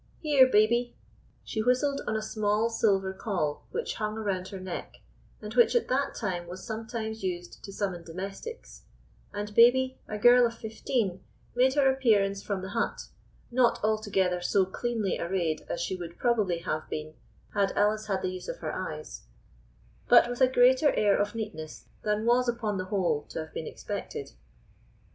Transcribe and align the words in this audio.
Here, 0.19 0.47
Babie." 0.51 0.95
She 1.43 1.61
whistled 1.61 2.01
on 2.07 2.15
a 2.15 2.23
small 2.23 2.71
silver 2.71 3.13
call 3.13 3.67
which 3.69 3.93
hung 3.97 4.17
around 4.17 4.47
her 4.47 4.59
neck, 4.59 4.95
and 5.43 5.53
which 5.53 5.75
at 5.75 5.89
that 5.89 6.15
time 6.15 6.47
was 6.47 6.65
sometimes 6.65 7.21
used 7.21 7.63
to 7.63 7.71
summon 7.71 8.01
domestics, 8.03 8.85
and 9.31 9.53
Babie, 9.53 9.99
a 10.07 10.17
girl 10.17 10.47
of 10.47 10.57
fifteen, 10.57 11.19
made 11.53 11.75
her 11.75 11.87
appearance 11.87 12.41
from 12.41 12.63
the 12.63 12.69
hut, 12.69 13.09
not 13.51 13.79
altogether 13.83 14.41
so 14.41 14.65
cleanly 14.65 15.19
arrayed 15.19 15.61
as 15.69 15.79
she 15.79 15.95
would 15.95 16.17
probably 16.17 16.57
have 16.61 16.89
been 16.89 17.13
had 17.53 17.71
Alice 17.73 18.07
had 18.07 18.23
the 18.23 18.31
use 18.31 18.47
of 18.47 18.57
her 18.57 18.73
eyes, 18.73 19.27
but 20.07 20.27
with 20.27 20.41
a 20.41 20.47
greater 20.51 20.91
air 20.93 21.15
of 21.15 21.35
neatness 21.35 21.85
than 22.01 22.25
was 22.25 22.49
upon 22.49 22.79
the 22.79 22.85
whole 22.85 23.21
to 23.29 23.37
have 23.37 23.53
been 23.53 23.67
expected. 23.67 24.31